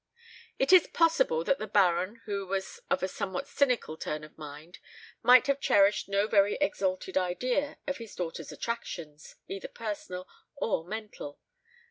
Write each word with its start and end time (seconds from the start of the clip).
It 0.57 0.73
is 0.73 0.87
possible 0.87 1.43
that 1.43 1.59
the 1.59 1.67
Baron, 1.67 2.21
who 2.25 2.47
was 2.47 2.79
of 2.89 3.03
a 3.03 3.07
somewhat 3.07 3.47
cynical 3.47 3.97
turn 3.97 4.23
of 4.23 4.35
mind, 4.35 4.79
may 5.23 5.43
have 5.45 5.59
cherished 5.59 6.09
no 6.09 6.25
very 6.25 6.55
exalted 6.55 7.19
idea 7.19 7.77
of 7.85 7.97
his 7.97 8.15
daughter's 8.15 8.51
attractions, 8.51 9.35
either 9.47 9.67
personal 9.67 10.27
or 10.57 10.83
mental. 10.87 11.39